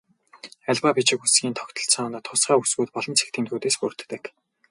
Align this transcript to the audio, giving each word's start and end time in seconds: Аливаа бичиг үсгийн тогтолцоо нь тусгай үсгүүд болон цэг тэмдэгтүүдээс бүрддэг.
Аливаа 0.69 0.93
бичиг 0.97 1.19
үсгийн 1.25 1.55
тогтолцоо 1.57 2.05
нь 2.07 2.25
тусгай 2.27 2.57
үсгүүд 2.61 2.89
болон 2.95 3.17
цэг 3.19 3.29
тэмдэгтүүдээс 3.31 3.77
бүрддэг. 3.79 4.23